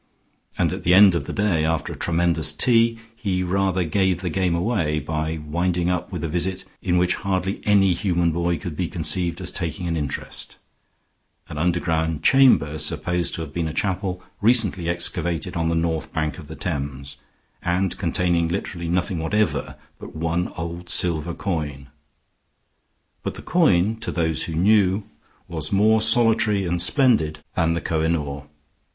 [0.57, 4.31] And at the end of the day, after a tremendous tea, he rather gave the
[4.31, 8.75] game away by winding up with a visit in which hardly any human boy could
[8.75, 10.57] be conceived as taking an interest
[11.49, 16.39] an underground chamber supposed to have been a chapel, recently excavated on the north bank
[16.39, 17.17] of the Thames,
[17.61, 21.89] and containing literally nothing whatever but one old silver coin.
[23.21, 25.03] But the coin, to those who knew,
[25.47, 28.47] was more solitary and splendid than the Koh i noor.